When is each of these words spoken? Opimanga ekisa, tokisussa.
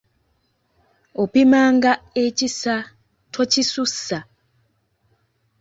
Opimanga 1.23 1.91
ekisa, 2.23 2.75
tokisussa. 3.33 4.17